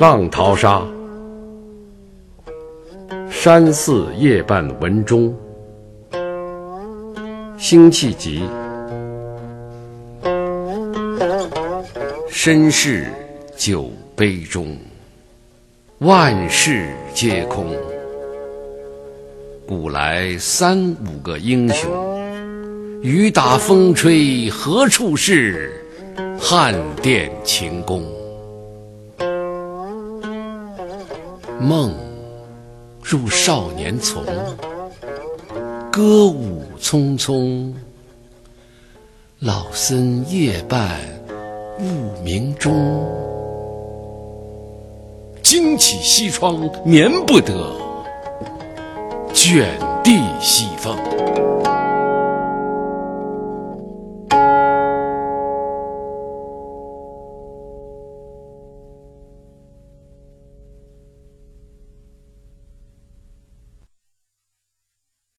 [0.00, 0.82] 浪淘沙，
[3.30, 5.32] 山寺夜半闻钟，
[7.56, 8.42] 辛弃疾。
[12.28, 13.06] 身世
[13.56, 14.76] 酒杯中，
[15.98, 17.72] 万事皆空。
[19.68, 21.88] 古来三五个英雄，
[23.02, 25.72] 雨打风吹何处是？
[26.36, 28.17] 汉殿秦宫。
[31.60, 31.92] 梦
[33.02, 34.22] 入少年丛，
[35.90, 37.72] 歌舞匆匆。
[39.40, 41.00] 老僧夜半
[41.80, 42.72] 悟明钟，
[45.42, 47.72] 惊起西窗眠不得，
[49.32, 49.68] 卷
[50.04, 50.96] 地西风。